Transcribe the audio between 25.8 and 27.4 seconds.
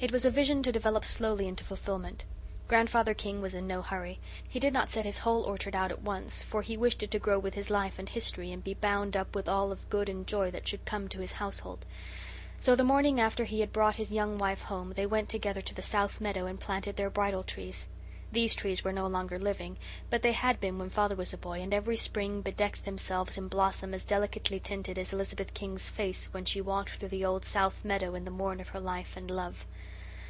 face when she walked through the